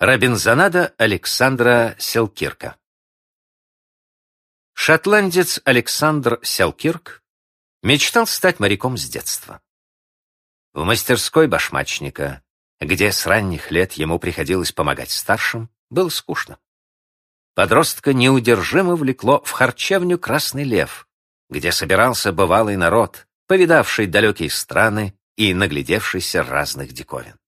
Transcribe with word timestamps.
Робинзонада 0.00 0.92
Александра 0.98 1.94
Селкирка 2.00 2.76
Шотландец 4.72 5.60
Александр 5.64 6.40
Селкирк 6.42 7.22
мечтал 7.80 8.26
стать 8.26 8.58
моряком 8.58 8.98
с 8.98 9.08
детства. 9.08 9.62
В 10.72 10.82
мастерской 10.82 11.46
башмачника, 11.46 12.42
где 12.80 13.12
с 13.12 13.24
ранних 13.24 13.70
лет 13.70 13.92
ему 13.92 14.18
приходилось 14.18 14.72
помогать 14.72 15.12
старшим, 15.12 15.70
было 15.90 16.08
скучно. 16.08 16.58
Подростка 17.54 18.12
неудержимо 18.12 18.96
влекло 18.96 19.42
в 19.44 19.52
харчевню 19.52 20.18
«Красный 20.18 20.64
лев», 20.64 21.06
где 21.48 21.70
собирался 21.70 22.32
бывалый 22.32 22.76
народ, 22.76 23.28
повидавший 23.46 24.08
далекие 24.08 24.50
страны 24.50 25.16
и 25.36 25.54
наглядевшийся 25.54 26.42
разных 26.42 26.92
диковин. 26.92 27.38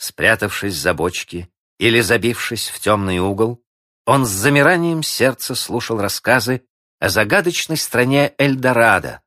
Спрятавшись 0.00 0.76
за 0.76 0.94
бочки 0.94 1.50
или 1.78 2.00
забившись 2.00 2.70
в 2.70 2.80
темный 2.80 3.18
угол, 3.18 3.62
он 4.06 4.24
с 4.24 4.30
замиранием 4.30 5.02
сердца 5.02 5.54
слушал 5.54 6.00
рассказы 6.00 6.64
о 7.00 7.10
загадочной 7.10 7.76
стране 7.76 8.34
Эльдорадо, 8.38 9.20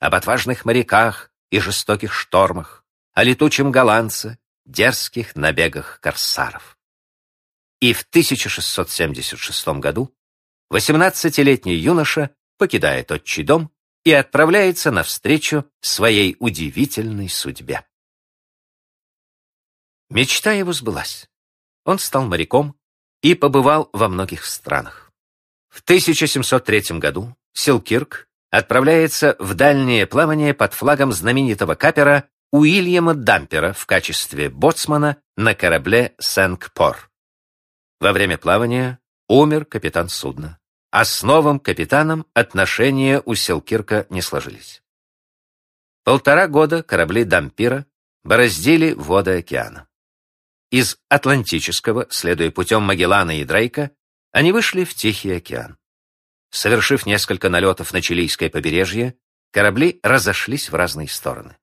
об 0.00 0.16
отважных 0.16 0.64
моряках 0.64 1.30
и 1.52 1.60
жестоких 1.60 2.12
штормах, 2.12 2.84
о 3.12 3.22
летучем 3.22 3.70
голландце, 3.70 4.40
дерзких 4.66 5.36
набегах 5.36 6.00
корсаров. 6.00 6.76
И 7.80 7.92
в 7.92 8.02
1676 8.02 9.68
году 9.78 10.12
18-летний 10.72 11.76
юноша 11.76 12.30
покидает 12.56 13.12
отчий 13.12 13.44
дом 13.44 13.70
и 14.02 14.10
отправляется 14.10 14.90
навстречу 14.90 15.64
своей 15.80 16.34
удивительной 16.40 17.28
судьбе. 17.28 17.87
Мечта 20.10 20.52
его 20.52 20.72
сбылась. 20.72 21.28
Он 21.84 21.98
стал 21.98 22.26
моряком 22.26 22.76
и 23.22 23.34
побывал 23.34 23.90
во 23.92 24.08
многих 24.08 24.44
странах. 24.44 25.12
В 25.68 25.82
1703 25.82 26.98
году 26.98 27.36
Силкирк 27.52 28.28
отправляется 28.50 29.36
в 29.38 29.54
дальнее 29.54 30.06
плавание 30.06 30.54
под 30.54 30.72
флагом 30.72 31.12
знаменитого 31.12 31.74
капера 31.74 32.28
Уильяма 32.50 33.14
Дампера 33.14 33.74
в 33.74 33.84
качестве 33.84 34.48
боцмана 34.48 35.18
на 35.36 35.54
корабле 35.54 36.14
Сэнк-Пор. 36.18 37.10
Во 38.00 38.12
время 38.12 38.38
плавания 38.38 39.00
умер 39.28 39.66
капитан 39.66 40.08
судна, 40.08 40.58
а 40.90 41.04
с 41.04 41.22
новым 41.22 41.60
капитаном 41.60 42.26
отношения 42.32 43.20
у 43.26 43.34
Селкирка 43.34 44.06
не 44.08 44.22
сложились. 44.22 44.82
Полтора 46.04 46.48
года 46.48 46.82
корабли 46.82 47.24
Дампира 47.24 47.84
бороздили 48.24 48.94
воды 48.94 49.38
океана. 49.38 49.87
Из 50.70 50.98
Атлантического, 51.08 52.06
следуя 52.10 52.50
путем 52.50 52.82
Магеллана 52.82 53.40
и 53.40 53.44
Дрейка, 53.44 53.90
они 54.32 54.52
вышли 54.52 54.84
в 54.84 54.94
Тихий 54.94 55.32
океан. 55.32 55.78
Совершив 56.50 57.06
несколько 57.06 57.48
налетов 57.48 57.92
на 57.92 58.02
чилийское 58.02 58.50
побережье, 58.50 59.16
корабли 59.50 59.98
разошлись 60.02 60.68
в 60.68 60.74
разные 60.74 61.08
стороны. 61.08 61.56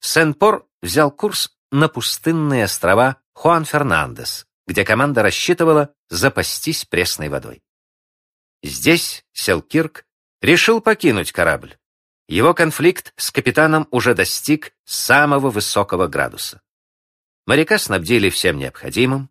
Сен-Пор 0.00 0.66
взял 0.82 1.10
курс 1.10 1.56
на 1.70 1.88
пустынные 1.88 2.64
острова 2.64 3.20
Хуан-Фернандес, 3.34 4.46
где 4.66 4.84
команда 4.84 5.22
рассчитывала 5.22 5.94
запастись 6.08 6.84
пресной 6.84 7.28
водой. 7.28 7.62
Здесь 8.62 9.24
Селкирк 9.32 10.04
решил 10.40 10.80
покинуть 10.80 11.32
корабль. 11.32 11.76
Его 12.28 12.54
конфликт 12.54 13.12
с 13.16 13.30
капитаном 13.30 13.86
уже 13.90 14.14
достиг 14.14 14.72
самого 14.84 15.50
высокого 15.50 16.08
градуса. 16.08 16.62
Моряка 17.46 17.78
снабдили 17.78 18.28
всем 18.28 18.58
необходимым. 18.58 19.30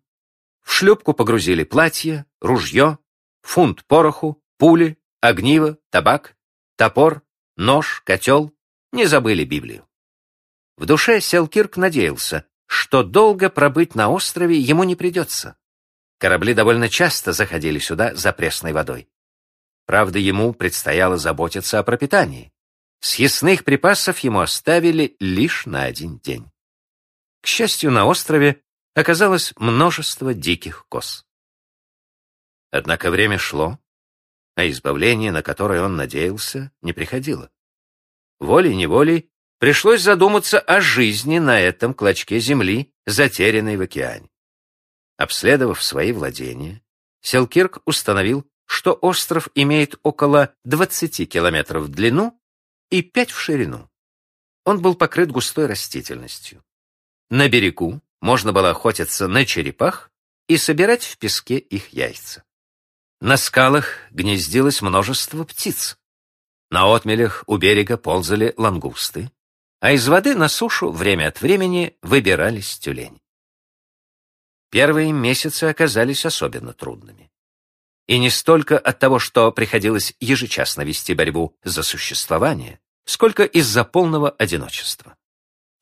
В 0.62 0.72
шлюпку 0.72 1.12
погрузили 1.12 1.64
платье, 1.64 2.24
ружье, 2.40 2.98
фунт 3.42 3.84
пороху, 3.84 4.42
пули, 4.56 4.98
огниво, 5.20 5.78
табак, 5.90 6.34
топор, 6.76 7.22
нож, 7.56 8.02
котел. 8.04 8.52
Не 8.92 9.04
забыли 9.04 9.44
Библию. 9.44 9.86
В 10.78 10.86
душе 10.86 11.20
Селкирк 11.20 11.76
надеялся, 11.76 12.46
что 12.66 13.02
долго 13.02 13.50
пробыть 13.50 13.94
на 13.94 14.08
острове 14.08 14.58
ему 14.58 14.84
не 14.84 14.96
придется. 14.96 15.56
Корабли 16.18 16.54
довольно 16.54 16.88
часто 16.88 17.32
заходили 17.32 17.78
сюда 17.78 18.14
за 18.14 18.32
пресной 18.32 18.72
водой. 18.72 19.08
Правда, 19.84 20.18
ему 20.18 20.54
предстояло 20.54 21.18
заботиться 21.18 21.78
о 21.78 21.82
пропитании. 21.82 22.52
Съестных 23.00 23.64
припасов 23.64 24.18
ему 24.20 24.40
оставили 24.40 25.16
лишь 25.20 25.66
на 25.66 25.84
один 25.84 26.18
день. 26.18 26.50
К 27.46 27.48
счастью, 27.48 27.92
на 27.92 28.06
острове 28.06 28.60
оказалось 28.94 29.52
множество 29.54 30.34
диких 30.34 30.84
коз. 30.88 31.24
Однако 32.72 33.12
время 33.12 33.38
шло, 33.38 33.78
а 34.56 34.68
избавление, 34.68 35.30
на 35.30 35.44
которое 35.44 35.80
он 35.80 35.94
надеялся, 35.94 36.72
не 36.82 36.92
приходило. 36.92 37.52
Волей-неволей 38.40 39.30
пришлось 39.60 40.02
задуматься 40.02 40.58
о 40.58 40.80
жизни 40.80 41.38
на 41.38 41.60
этом 41.60 41.94
клочке 41.94 42.40
земли, 42.40 42.92
затерянной 43.06 43.76
в 43.76 43.82
океане. 43.82 44.28
Обследовав 45.16 45.80
свои 45.84 46.10
владения, 46.10 46.82
Селкирк 47.20 47.78
установил, 47.84 48.44
что 48.64 48.92
остров 48.92 49.50
имеет 49.54 49.94
около 50.02 50.52
20 50.64 51.30
километров 51.30 51.84
в 51.84 51.88
длину 51.90 52.42
и 52.90 53.02
5 53.02 53.30
в 53.30 53.38
ширину. 53.38 53.88
Он 54.64 54.82
был 54.82 54.96
покрыт 54.96 55.30
густой 55.30 55.66
растительностью. 55.66 56.64
На 57.30 57.48
берегу 57.48 58.00
можно 58.20 58.52
было 58.52 58.70
охотиться 58.70 59.26
на 59.26 59.44
черепах 59.44 60.10
и 60.48 60.56
собирать 60.56 61.04
в 61.04 61.18
песке 61.18 61.58
их 61.58 61.88
яйца. 61.92 62.44
На 63.20 63.36
скалах 63.36 63.98
гнездилось 64.10 64.82
множество 64.82 65.44
птиц. 65.44 65.98
На 66.70 66.94
отмелях 66.94 67.42
у 67.46 67.56
берега 67.56 67.96
ползали 67.96 68.54
лангусты, 68.56 69.30
а 69.80 69.92
из 69.92 70.06
воды 70.06 70.34
на 70.34 70.48
сушу 70.48 70.90
время 70.90 71.28
от 71.28 71.40
времени 71.40 71.96
выбирались 72.02 72.78
тюлени. 72.78 73.22
Первые 74.70 75.12
месяцы 75.12 75.64
оказались 75.64 76.26
особенно 76.26 76.72
трудными. 76.72 77.30
И 78.06 78.18
не 78.18 78.30
столько 78.30 78.78
от 78.78 78.98
того, 78.98 79.18
что 79.18 79.50
приходилось 79.50 80.14
ежечасно 80.20 80.82
вести 80.82 81.14
борьбу 81.14 81.56
за 81.64 81.82
существование, 81.82 82.78
сколько 83.04 83.44
из-за 83.44 83.84
полного 83.84 84.30
одиночества. 84.30 85.16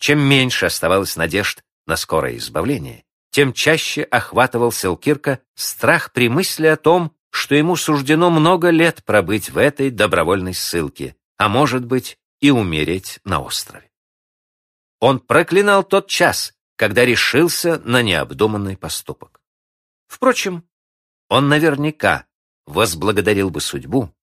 Чем 0.04 0.18
меньше 0.18 0.66
оставалось 0.66 1.16
надежд 1.16 1.64
на 1.86 1.96
скорое 1.96 2.36
избавление, 2.36 3.04
тем 3.30 3.54
чаще 3.54 4.02
охватывал 4.02 4.70
Селкирка 4.70 5.40
страх 5.54 6.12
при 6.12 6.28
мысли 6.28 6.66
о 6.66 6.76
том, 6.76 7.16
что 7.30 7.54
ему 7.54 7.74
суждено 7.74 8.28
много 8.28 8.68
лет 8.68 9.02
пробыть 9.06 9.48
в 9.48 9.56
этой 9.56 9.88
добровольной 9.88 10.52
ссылке, 10.52 11.16
а 11.38 11.48
может 11.48 11.86
быть 11.86 12.18
и 12.40 12.50
умереть 12.50 13.18
на 13.24 13.40
острове. 13.40 13.90
Он 15.00 15.20
проклинал 15.20 15.82
тот 15.82 16.06
час, 16.06 16.52
когда 16.76 17.06
решился 17.06 17.78
на 17.78 18.02
необдуманный 18.02 18.76
поступок. 18.76 19.40
Впрочем, 20.06 20.68
он 21.30 21.48
наверняка 21.48 22.26
возблагодарил 22.66 23.48
бы 23.48 23.62
судьбу, 23.62 24.14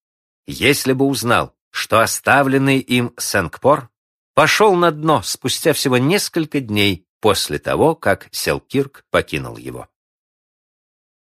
если 0.46 0.94
бы 0.94 1.06
узнал, 1.06 1.56
что 1.72 2.02
оставленный 2.02 2.78
им 2.78 3.16
Сенкпор 3.18 3.91
пошел 4.34 4.76
на 4.76 4.92
дно 4.92 5.22
спустя 5.22 5.74
всего 5.74 5.98
несколько 5.98 6.60
дней 6.60 7.06
после 7.20 7.60
того, 7.60 7.96
как 7.96 8.28
Селкирк 8.32 9.06
покинул 9.10 9.58
его. 9.58 9.88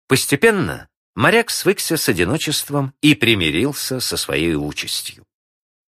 Постепенно 0.08 0.88
моряк 1.14 1.50
свыкся 1.50 1.96
с 1.96 2.08
одиночеством 2.08 2.94
и 3.00 3.14
примирился 3.14 4.00
со 4.00 4.16
своей 4.16 4.54
участью. 4.54 5.26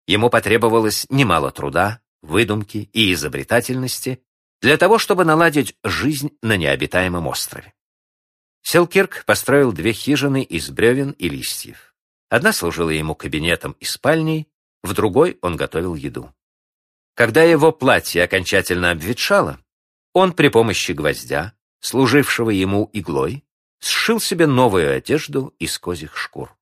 Ему 0.07 0.29
потребовалось 0.29 1.05
немало 1.09 1.51
труда, 1.51 2.01
выдумки 2.21 2.89
и 2.93 3.13
изобретательности 3.13 4.21
для 4.61 4.77
того, 4.77 4.97
чтобы 4.97 5.23
наладить 5.23 5.75
жизнь 5.83 6.37
на 6.41 6.57
необитаемом 6.57 7.27
острове. 7.27 7.73
Селкирк 8.61 9.23
построил 9.25 9.71
две 9.71 9.93
хижины 9.93 10.43
из 10.43 10.69
бревен 10.69 11.11
и 11.11 11.29
листьев. 11.29 11.95
Одна 12.29 12.53
служила 12.53 12.89
ему 12.89 13.15
кабинетом 13.15 13.73
и 13.79 13.85
спальней, 13.85 14.47
в 14.83 14.93
другой 14.93 15.37
он 15.41 15.55
готовил 15.55 15.95
еду. 15.95 16.33
Когда 17.19 17.43
его 17.43 17.73
платье 17.73 18.23
окончательно 18.23 18.91
обветшало, 18.91 19.59
он 20.13 20.31
при 20.31 20.47
помощи 20.47 20.93
гвоздя, 20.93 21.53
служившего 21.81 22.49
ему 22.49 22.89
иглой, 22.93 23.43
сшил 23.81 24.21
себе 24.21 24.47
новую 24.47 24.95
одежду 24.95 25.53
из 25.59 25.77
козьих 25.79 26.15
шкур. 26.15 26.55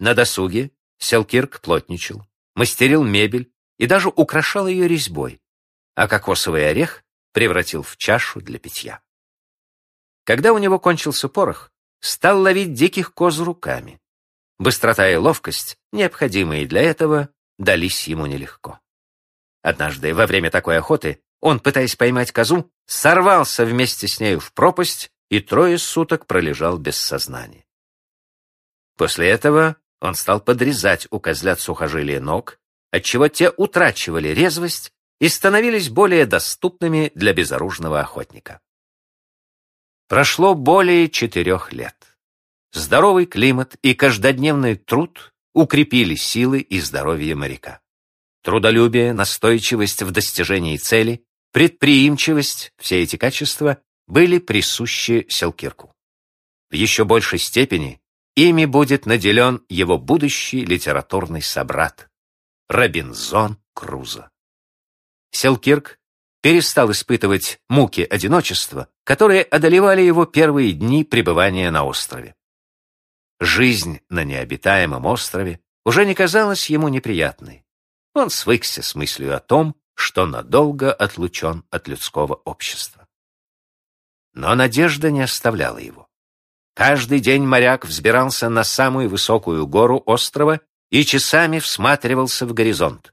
На 0.00 0.14
досуге 0.14 0.72
Селкирк 0.98 1.60
плотничал, 1.60 2.26
мастерил 2.56 3.04
мебель 3.04 3.52
и 3.78 3.86
даже 3.86 4.08
украшал 4.08 4.66
ее 4.66 4.88
резьбой, 4.88 5.40
а 5.94 6.08
кокосовый 6.08 6.68
орех 6.68 7.04
превратил 7.32 7.84
в 7.84 7.96
чашу 7.96 8.40
для 8.40 8.58
питья. 8.58 9.00
Когда 10.24 10.52
у 10.52 10.58
него 10.58 10.80
кончился 10.80 11.28
порох, 11.28 11.70
стал 12.00 12.40
ловить 12.40 12.72
диких 12.72 13.14
коз 13.14 13.38
руками. 13.38 14.00
Быстрота 14.58 15.08
и 15.08 15.14
ловкость, 15.14 15.78
необходимые 15.92 16.66
для 16.66 16.82
этого, 16.82 17.28
дались 17.58 18.08
ему 18.08 18.26
нелегко. 18.26 18.80
Однажды, 19.64 20.12
во 20.12 20.26
время 20.26 20.50
такой 20.50 20.76
охоты, 20.76 21.22
он, 21.40 21.58
пытаясь 21.58 21.96
поймать 21.96 22.32
козу, 22.32 22.70
сорвался 22.84 23.64
вместе 23.64 24.06
с 24.06 24.20
нею 24.20 24.38
в 24.38 24.52
пропасть 24.52 25.10
и 25.30 25.40
трое 25.40 25.78
суток 25.78 26.26
пролежал 26.26 26.76
без 26.76 26.98
сознания. 26.98 27.64
После 28.98 29.26
этого 29.30 29.76
он 30.02 30.16
стал 30.16 30.40
подрезать 30.40 31.08
у 31.10 31.18
козлят 31.18 31.60
сухожилия 31.60 32.20
ног, 32.20 32.60
отчего 32.90 33.28
те 33.28 33.50
утрачивали 33.56 34.28
резвость 34.28 34.92
и 35.18 35.30
становились 35.30 35.88
более 35.88 36.26
доступными 36.26 37.10
для 37.14 37.32
безоружного 37.32 38.00
охотника. 38.00 38.60
Прошло 40.08 40.54
более 40.54 41.08
четырех 41.08 41.72
лет. 41.72 41.96
Здоровый 42.74 43.24
климат 43.24 43.76
и 43.80 43.94
каждодневный 43.94 44.76
труд 44.76 45.32
укрепили 45.54 46.16
силы 46.16 46.60
и 46.60 46.80
здоровье 46.80 47.34
моряка. 47.34 47.80
Трудолюбие, 48.44 49.14
настойчивость 49.14 50.02
в 50.02 50.10
достижении 50.10 50.76
цели, 50.76 51.24
предприимчивость— 51.50 52.72
все 52.78 53.02
эти 53.02 53.16
качества 53.16 53.78
были 54.06 54.38
присущи 54.38 55.24
Селкирку. 55.30 55.94
В 56.70 56.74
еще 56.74 57.06
большей 57.06 57.38
степени 57.38 58.02
ими 58.36 58.66
будет 58.66 59.06
наделен 59.06 59.64
его 59.70 59.96
будущий 59.96 60.62
литературный 60.62 61.40
собрат 61.40 62.10
Робинзон 62.68 63.56
Крузо. 63.72 64.28
Селкирк 65.30 65.98
перестал 66.42 66.92
испытывать 66.92 67.60
муки 67.70 68.02
одиночества, 68.02 68.88
которые 69.04 69.42
одолевали 69.42 70.02
его 70.02 70.26
первые 70.26 70.74
дни 70.74 71.02
пребывания 71.02 71.70
на 71.70 71.84
острове. 71.84 72.34
Жизнь 73.40 74.00
на 74.10 74.22
необитаемом 74.22 75.06
острове 75.06 75.60
уже 75.86 76.04
не 76.04 76.14
казалась 76.14 76.68
ему 76.68 76.88
неприятной. 76.88 77.63
Он 78.14 78.30
свыкся 78.30 78.80
с 78.80 78.94
мыслью 78.94 79.36
о 79.36 79.40
том, 79.40 79.74
что 79.94 80.24
надолго 80.24 80.92
отлучен 80.92 81.64
от 81.70 81.88
людского 81.88 82.34
общества. 82.34 83.08
Но 84.32 84.54
надежда 84.54 85.10
не 85.10 85.20
оставляла 85.20 85.78
его. 85.78 86.08
Каждый 86.74 87.20
день 87.20 87.42
моряк 87.42 87.84
взбирался 87.84 88.48
на 88.48 88.64
самую 88.64 89.08
высокую 89.08 89.66
гору 89.66 90.02
острова 90.06 90.60
и 90.90 91.04
часами 91.04 91.58
всматривался 91.58 92.46
в 92.46 92.52
горизонт. 92.52 93.12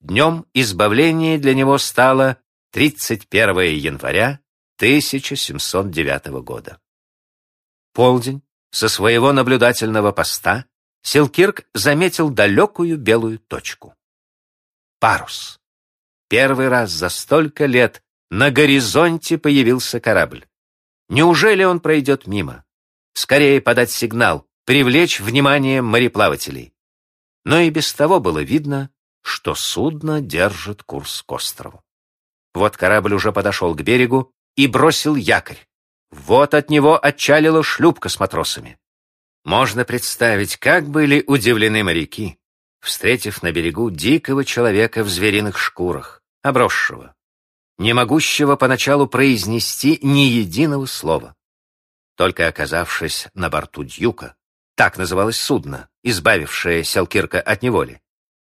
Днем 0.00 0.46
избавления 0.54 1.38
для 1.38 1.54
него 1.54 1.78
стало 1.78 2.38
31 2.72 3.76
января 3.76 4.40
1709 4.76 6.26
года. 6.42 6.80
Полдень 7.92 8.42
со 8.70 8.88
своего 8.88 9.32
наблюдательного 9.32 10.12
поста 10.12 10.66
Селкирк 11.02 11.66
заметил 11.72 12.30
далекую 12.30 12.98
белую 12.98 13.38
точку. 13.38 13.95
Парус. 14.98 15.60
Первый 16.28 16.68
раз 16.68 16.90
за 16.90 17.08
столько 17.08 17.66
лет 17.66 18.02
на 18.30 18.50
горизонте 18.50 19.38
появился 19.38 20.00
корабль. 20.00 20.46
Неужели 21.08 21.64
он 21.64 21.80
пройдет 21.80 22.26
мимо? 22.26 22.64
Скорее 23.12 23.60
подать 23.60 23.90
сигнал, 23.90 24.46
привлечь 24.64 25.20
внимание 25.20 25.82
мореплавателей. 25.82 26.74
Но 27.44 27.60
и 27.60 27.70
без 27.70 27.92
того 27.92 28.20
было 28.20 28.42
видно, 28.42 28.90
что 29.22 29.54
судно 29.54 30.20
держит 30.20 30.82
курс 30.82 31.22
к 31.22 31.32
острову. 31.32 31.82
Вот 32.54 32.76
корабль 32.76 33.14
уже 33.14 33.32
подошел 33.32 33.74
к 33.74 33.82
берегу 33.82 34.32
и 34.56 34.66
бросил 34.66 35.14
якорь. 35.14 35.66
Вот 36.10 36.54
от 36.54 36.70
него 36.70 36.98
отчалила 37.02 37.62
шлюпка 37.62 38.08
с 38.08 38.18
матросами. 38.18 38.78
Можно 39.44 39.84
представить, 39.84 40.56
как 40.56 40.88
были 40.88 41.22
удивлены 41.26 41.84
моряки, 41.84 42.38
встретив 42.80 43.42
на 43.42 43.52
берегу 43.52 43.90
дикого 43.90 44.44
человека 44.44 45.02
в 45.02 45.08
звериных 45.08 45.58
шкурах, 45.58 46.22
обросшего, 46.42 47.14
не 47.78 47.92
могущего 47.92 48.56
поначалу 48.56 49.06
произнести 49.06 49.98
ни 50.02 50.26
единого 50.26 50.86
слова. 50.86 51.34
Только 52.16 52.48
оказавшись 52.48 53.28
на 53.34 53.50
борту 53.50 53.84
Дьюка, 53.84 54.36
так 54.74 54.96
называлось 54.96 55.40
судно, 55.40 55.88
избавившее 56.02 56.84
Селкирка 56.84 57.40
от 57.40 57.62
неволи, 57.62 58.00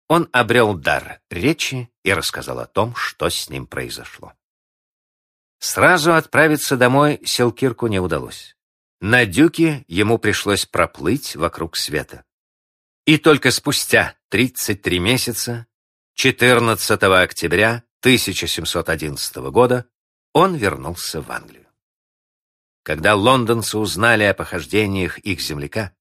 он 0.08 0.28
обрел 0.32 0.74
дар 0.74 1.20
речи 1.30 1.90
и 2.02 2.12
рассказал 2.12 2.58
о 2.58 2.66
том, 2.66 2.94
что 2.94 3.30
с 3.30 3.48
ним 3.48 3.66
произошло. 3.66 4.34
Сразу 5.58 6.14
отправиться 6.14 6.76
домой 6.76 7.20
Селкирку 7.24 7.86
не 7.86 7.98
удалось. 7.98 8.56
На 9.00 9.24
дюке 9.26 9.84
ему 9.88 10.18
пришлось 10.18 10.66
проплыть 10.66 11.34
вокруг 11.34 11.76
света. 11.76 12.24
И 13.04 13.18
только 13.18 13.50
спустя 13.50 14.16
33 14.28 15.00
месяца, 15.00 15.66
14 16.14 17.02
октября 17.02 17.82
1711 18.00 19.36
года, 19.50 19.86
он 20.32 20.54
вернулся 20.54 21.20
в 21.20 21.28
Англию. 21.32 21.66
Когда 22.84 23.16
лондонцы 23.16 23.76
узнали 23.76 24.22
о 24.22 24.34
похождениях 24.34 25.18
их 25.18 25.40
земляка, 25.40 25.92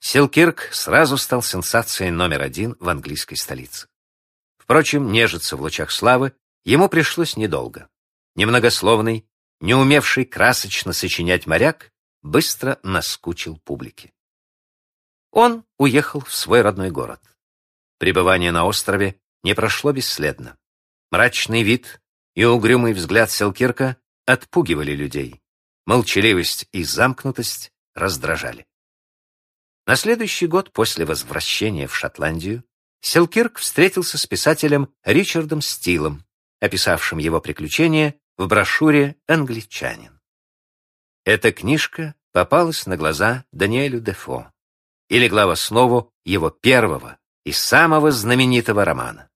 Селкирк 0.00 0.70
сразу 0.72 1.18
стал 1.18 1.42
сенсацией 1.42 2.10
номер 2.10 2.42
один 2.42 2.74
в 2.80 2.88
английской 2.88 3.36
столице. 3.36 3.86
Впрочем, 4.58 5.12
нежиться 5.12 5.56
в 5.56 5.60
лучах 5.60 5.92
славы 5.92 6.32
ему 6.64 6.88
пришлось 6.88 7.36
недолго. 7.36 7.88
Немногословный, 8.34 9.24
не 9.60 9.74
умевший 9.74 10.24
красочно 10.24 10.92
сочинять 10.94 11.46
моряк, 11.46 11.92
быстро 12.22 12.80
наскучил 12.82 13.56
публике. 13.58 14.12
Он 15.32 15.64
уехал 15.78 16.20
в 16.20 16.34
свой 16.34 16.62
родной 16.62 16.90
город. 16.90 17.20
Пребывание 17.98 18.50
на 18.50 18.64
острове 18.64 19.20
не 19.42 19.54
прошло 19.54 19.92
бесследно. 19.92 20.56
Мрачный 21.10 21.62
вид 21.62 22.00
и 22.34 22.44
угрюмый 22.44 22.92
взгляд 22.94 23.30
Селкирка 23.30 23.96
отпугивали 24.26 24.92
людей. 24.92 25.40
Молчаливость 25.86 26.66
и 26.72 26.84
замкнутость 26.84 27.72
раздражали. 27.94 28.66
На 29.86 29.96
следующий 29.96 30.46
год 30.46 30.72
после 30.72 31.04
возвращения 31.04 31.86
в 31.86 31.96
Шотландию 31.96 32.64
Селкирк 33.00 33.58
встретился 33.58 34.18
с 34.18 34.26
писателем 34.26 34.94
Ричардом 35.04 35.62
Стилом, 35.62 36.24
описавшим 36.60 37.18
его 37.18 37.40
приключения 37.40 38.14
в 38.36 38.46
брошюре 38.46 39.16
«Англичанин». 39.26 40.20
Эта 41.24 41.52
книжка 41.52 42.14
попалась 42.32 42.86
на 42.86 42.96
глаза 42.96 43.44
Даниэлю 43.52 44.00
Дефо 44.00 44.52
и 45.10 45.18
легла 45.18 45.46
в 45.46 45.50
основу 45.50 46.14
его 46.24 46.48
первого 46.48 47.18
и 47.44 47.52
самого 47.52 48.12
знаменитого 48.12 48.84
романа. 48.84 49.28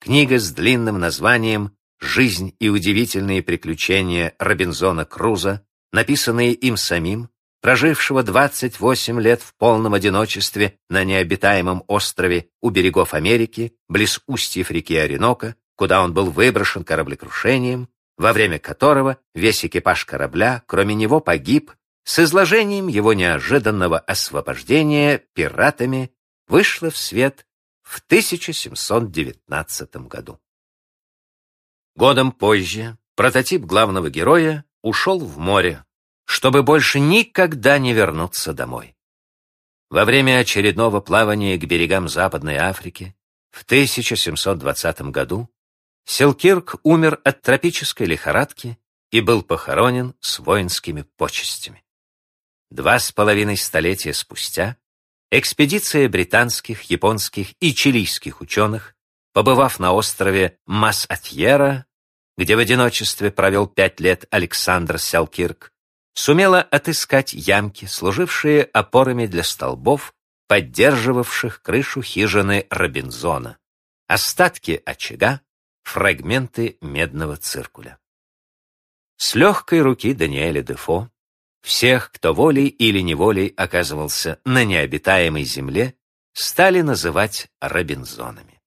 Книга 0.00 0.38
с 0.38 0.50
длинным 0.50 0.98
названием 0.98 1.76
«Жизнь 2.00 2.56
и 2.58 2.68
удивительные 2.68 3.42
приключения 3.42 4.34
Робинзона 4.38 5.04
Круза», 5.04 5.66
написанные 5.92 6.54
им 6.54 6.76
самим, 6.76 7.28
прожившего 7.60 8.22
28 8.22 9.20
лет 9.20 9.42
в 9.42 9.54
полном 9.56 9.94
одиночестве 9.94 10.78
на 10.88 11.04
необитаемом 11.04 11.84
острове 11.86 12.48
у 12.60 12.70
берегов 12.70 13.14
Америки, 13.14 13.74
близ 13.88 14.20
устьев 14.26 14.70
реки 14.70 14.96
Оренока, 14.96 15.56
куда 15.76 16.02
он 16.02 16.12
был 16.14 16.30
выброшен 16.30 16.84
кораблекрушением, 16.84 17.88
во 18.16 18.32
время 18.32 18.58
которого 18.58 19.18
весь 19.34 19.64
экипаж 19.64 20.04
корабля, 20.04 20.62
кроме 20.66 20.94
него, 20.94 21.20
погиб, 21.20 21.72
с 22.04 22.18
изложением 22.18 22.88
его 22.88 23.12
неожиданного 23.12 23.98
освобождения 23.98 25.18
пиратами 25.18 26.12
вышло 26.48 26.90
в 26.90 26.96
свет 26.96 27.46
в 27.82 28.00
1719 28.00 29.96
году. 30.08 30.40
Годом 31.94 32.32
позже 32.32 32.96
прототип 33.14 33.62
главного 33.62 34.10
героя 34.10 34.64
ушел 34.82 35.18
в 35.18 35.38
море, 35.38 35.84
чтобы 36.24 36.62
больше 36.62 37.00
никогда 37.00 37.78
не 37.78 37.92
вернуться 37.92 38.52
домой. 38.52 38.96
Во 39.90 40.04
время 40.06 40.38
очередного 40.38 41.00
плавания 41.00 41.58
к 41.58 41.64
берегам 41.64 42.08
Западной 42.08 42.56
Африки 42.56 43.14
в 43.50 43.62
1720 43.64 45.02
году 45.10 45.50
Селкирк 46.04 46.76
умер 46.82 47.20
от 47.24 47.42
тропической 47.42 48.06
лихорадки 48.06 48.78
и 49.10 49.20
был 49.20 49.42
похоронен 49.42 50.14
с 50.20 50.38
воинскими 50.38 51.02
почестями. 51.02 51.81
Два 52.72 52.98
с 52.98 53.12
половиной 53.12 53.58
столетия 53.58 54.14
спустя 54.14 54.78
экспедиция 55.30 56.08
британских, 56.08 56.84
японских 56.84 57.52
и 57.60 57.74
чилийских 57.74 58.40
ученых, 58.40 58.94
побывав 59.34 59.78
на 59.78 59.92
острове 59.92 60.56
Мас-Атьера, 60.64 61.84
где 62.38 62.56
в 62.56 62.58
одиночестве 62.58 63.30
провел 63.30 63.66
пять 63.66 64.00
лет 64.00 64.24
Александр 64.30 64.98
Селкирк, 64.98 65.70
сумела 66.14 66.62
отыскать 66.62 67.34
ямки, 67.34 67.84
служившие 67.84 68.62
опорами 68.62 69.26
для 69.26 69.42
столбов, 69.42 70.14
поддерживавших 70.48 71.60
крышу 71.60 72.00
хижины 72.00 72.66
Робинзона, 72.70 73.58
остатки 74.06 74.80
очага, 74.86 75.42
фрагменты 75.82 76.78
медного 76.80 77.36
циркуля. 77.36 77.98
С 79.18 79.34
легкой 79.34 79.82
руки 79.82 80.14
Даниэля 80.14 80.62
Дефо 80.62 81.10
всех, 81.62 82.10
кто 82.12 82.34
волей 82.34 82.66
или 82.66 83.00
неволей 83.00 83.52
оказывался 83.56 84.40
на 84.44 84.64
необитаемой 84.64 85.44
земле, 85.44 85.94
стали 86.32 86.80
называть 86.80 87.48
Робинзонами. 87.60 88.60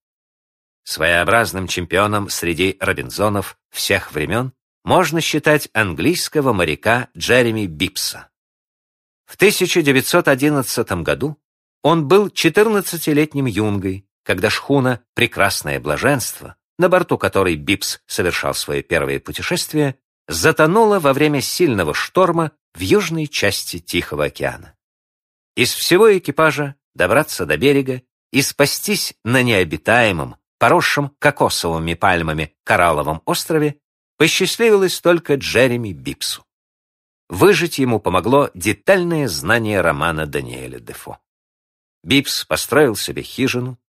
Своеобразным 0.83 1.67
чемпионом 1.67 2.29
среди 2.29 2.77
Робинзонов 2.79 3.57
всех 3.71 4.11
времен 4.11 4.53
можно 4.83 5.19
считать 5.19 5.67
английского 5.73 6.53
моряка 6.53 7.09
Джереми 7.17 7.65
Бипса. 7.65 8.29
В 9.25 9.35
1911 9.35 10.91
году 11.01 11.37
он 11.81 12.07
был 12.07 12.27
14-летним 12.27 13.47
юнгой, 13.47 14.07
когда 14.23 14.49
шхуна 14.49 15.03
«Прекрасное 15.15 15.79
блаженство», 15.79 16.55
на 16.77 16.89
борту 16.89 17.17
которой 17.17 17.55
Бипс 17.55 17.99
совершал 18.05 18.53
свое 18.53 18.83
первое 18.83 19.19
путешествие, 19.19 19.97
затонула 20.27 20.99
во 20.99 21.13
время 21.13 21.41
сильного 21.41 21.93
шторма 21.93 22.51
в 22.75 22.81
южной 22.81 23.27
части 23.27 23.79
Тихого 23.79 24.25
океана. 24.25 24.75
Из 25.55 25.73
всего 25.73 26.15
экипажа 26.17 26.75
добраться 26.93 27.45
до 27.45 27.57
берега 27.57 28.01
и 28.31 28.41
спастись 28.41 29.15
на 29.23 29.41
необитаемом, 29.41 30.35
поросшем 30.59 31.09
кокосовыми 31.19 31.93
пальмами 31.93 32.55
коралловом 32.63 33.21
острове 33.25 33.79
посчастливилось 34.17 34.99
только 34.99 35.35
Джереми 35.35 35.93
Бипсу. 35.93 36.45
Выжить 37.29 37.79
ему 37.79 37.99
помогло 37.99 38.51
детальное 38.53 39.27
знание 39.27 39.81
романа 39.81 40.25
Даниэля 40.25 40.79
Дефо. 40.79 41.19
Бипс 42.03 42.45
построил 42.45 42.95
себе 42.95 43.23
хижину, 43.23 43.79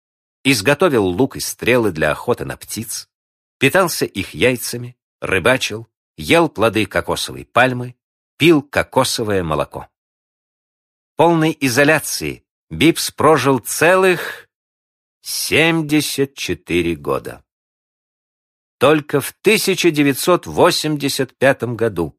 изготовил 0.43 1.05
лук 1.05 1.37
и 1.37 1.41
стрелы 1.41 1.91
для 1.91 2.13
охоты 2.13 2.45
на 2.45 2.57
птиц, 2.57 3.09
питался 3.59 4.07
их 4.07 4.33
яйцами, 4.33 4.97
рыбачил, 5.21 5.89
ел 6.17 6.49
плоды 6.49 6.87
кокосовой 6.87 7.45
пальмы, 7.45 7.96
пил 8.37 8.63
кокосовое 8.63 9.43
молоко. 9.43 9.89
В 11.13 11.17
полной 11.17 11.57
изоляции 11.59 12.45
Бипс 12.69 13.11
прожил 13.11 13.61
целых 13.61 14.49
74 15.23 16.95
года. 16.97 17.43
Только 18.79 19.21
в 19.21 19.35
1985 19.41 21.63
году 21.75 22.19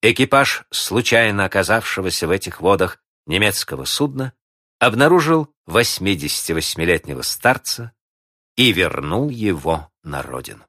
экипаж 0.00 0.64
случайно 0.70 1.44
оказавшегося 1.44 2.26
в 2.26 2.30
этих 2.30 2.60
водах 2.60 3.02
немецкого 3.26 3.84
судна 3.84 4.32
обнаружил 4.78 5.52
88-летнего 5.66 7.22
старца 7.22 7.92
и 8.56 8.72
вернул 8.72 9.28
его 9.28 9.90
на 10.02 10.22
родину. 10.22 10.64